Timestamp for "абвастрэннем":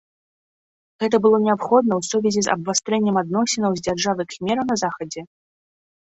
2.53-3.19